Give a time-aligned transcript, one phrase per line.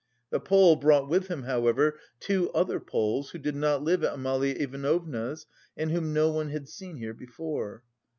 [0.31, 4.55] The Pole brought with him, however, two other Poles who did not live at Amalia
[4.57, 5.45] Ivanovna's
[5.77, 7.83] and whom no one had seen here before.